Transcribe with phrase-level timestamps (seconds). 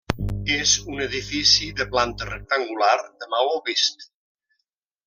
[0.53, 4.11] És un edifici de planta rectangular de maó vist.